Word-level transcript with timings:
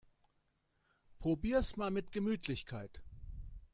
Probier's 1.19 1.77
mal 1.77 1.91
mit 1.91 2.11
Gemütlichkeit! 2.11 3.03